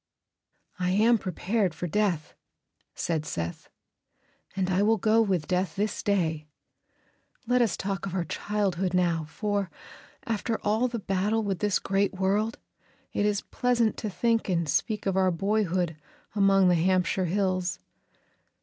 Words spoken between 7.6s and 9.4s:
us talk of our childhood now,